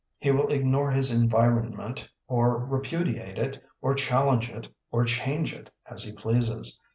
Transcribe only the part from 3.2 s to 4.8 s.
it, or challenge it,